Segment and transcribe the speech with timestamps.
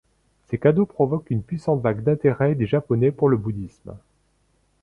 [0.49, 3.93] Ces cadeaux provoquent une puissante vague d'intérêt des japonais pour le bouddhisme.